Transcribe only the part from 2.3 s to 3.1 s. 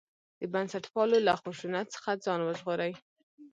وژغوري.